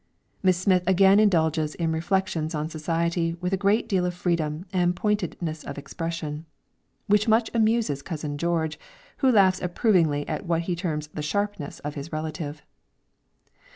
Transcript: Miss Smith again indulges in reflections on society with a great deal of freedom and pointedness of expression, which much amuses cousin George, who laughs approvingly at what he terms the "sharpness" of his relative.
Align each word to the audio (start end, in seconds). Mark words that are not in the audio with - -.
Miss 0.41 0.57
Smith 0.57 0.81
again 0.87 1.19
indulges 1.19 1.75
in 1.75 1.91
reflections 1.91 2.55
on 2.55 2.69
society 2.69 3.35
with 3.39 3.53
a 3.53 3.55
great 3.55 3.87
deal 3.87 4.03
of 4.03 4.15
freedom 4.15 4.65
and 4.73 4.95
pointedness 4.95 5.63
of 5.63 5.77
expression, 5.77 6.47
which 7.05 7.27
much 7.27 7.51
amuses 7.53 8.01
cousin 8.01 8.39
George, 8.39 8.79
who 9.17 9.31
laughs 9.31 9.61
approvingly 9.61 10.27
at 10.27 10.47
what 10.47 10.61
he 10.63 10.75
terms 10.75 11.05
the 11.13 11.21
"sharpness" 11.21 11.77
of 11.81 11.93
his 11.93 12.11
relative. 12.11 12.63